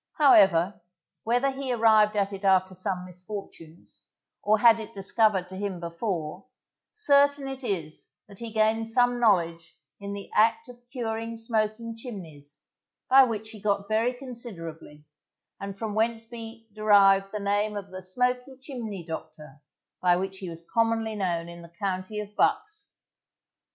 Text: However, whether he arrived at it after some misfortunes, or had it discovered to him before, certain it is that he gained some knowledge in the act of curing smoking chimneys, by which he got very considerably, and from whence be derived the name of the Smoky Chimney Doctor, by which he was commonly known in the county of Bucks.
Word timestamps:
However, 0.17 0.81
whether 1.25 1.51
he 1.51 1.71
arrived 1.71 2.17
at 2.17 2.33
it 2.33 2.43
after 2.43 2.73
some 2.73 3.05
misfortunes, 3.05 4.01
or 4.41 4.57
had 4.57 4.79
it 4.79 4.95
discovered 4.95 5.47
to 5.49 5.55
him 5.55 5.79
before, 5.79 6.45
certain 6.95 7.47
it 7.47 7.63
is 7.63 8.09
that 8.27 8.39
he 8.39 8.51
gained 8.51 8.89
some 8.89 9.19
knowledge 9.19 9.75
in 9.99 10.13
the 10.13 10.31
act 10.35 10.67
of 10.69 10.79
curing 10.91 11.37
smoking 11.37 11.95
chimneys, 11.95 12.63
by 13.11 13.21
which 13.25 13.51
he 13.51 13.61
got 13.61 13.87
very 13.87 14.11
considerably, 14.13 15.05
and 15.59 15.77
from 15.77 15.93
whence 15.93 16.25
be 16.25 16.67
derived 16.73 17.31
the 17.31 17.39
name 17.39 17.77
of 17.77 17.91
the 17.91 18.01
Smoky 18.01 18.57
Chimney 18.59 19.05
Doctor, 19.05 19.61
by 20.01 20.15
which 20.15 20.39
he 20.39 20.49
was 20.49 20.67
commonly 20.73 21.13
known 21.13 21.47
in 21.47 21.61
the 21.61 21.69
county 21.79 22.19
of 22.21 22.35
Bucks. 22.35 22.89